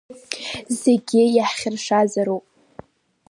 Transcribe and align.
Зегьы 0.81 1.23
иаҳхьыршазароуп. 1.35 2.45